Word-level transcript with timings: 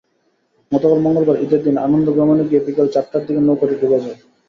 গতকাল 0.71 0.99
মঙ্গলবার 1.03 1.41
ঈদের 1.45 1.61
দিনে 1.65 1.79
আনন্দভ্রমণে 1.81 2.43
গিয়ে 2.49 2.65
বিকেল 2.65 2.87
চারটার 2.93 3.21
দিকে 3.27 3.41
নৌকাটি 3.41 3.75
ডুবে 3.81 3.99
যায়। 4.03 4.17